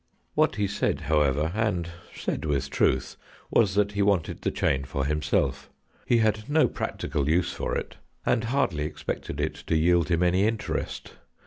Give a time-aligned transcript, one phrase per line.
[0.33, 3.17] What he said, however, and said with truth,
[3.51, 5.69] was that he wanted the chain for himself.
[6.07, 10.45] He had no practical use for it, and hardly expected it to yield him any
[10.47, 11.13] interest.